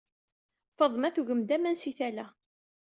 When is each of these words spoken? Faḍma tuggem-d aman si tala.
Faḍma 0.77 1.09
tuggem-d 1.15 1.49
aman 1.55 1.75
si 1.81 1.91
tala. 1.97 2.25